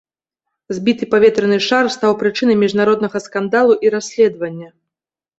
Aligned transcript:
Збіты 0.75 1.07
паветраны 1.13 1.57
шар 1.65 1.89
стаў 1.95 2.15
прычынай 2.21 2.57
міжнароднага 2.63 3.17
скандалу 3.25 3.73
і 3.87 3.91
расследавання. 3.97 4.69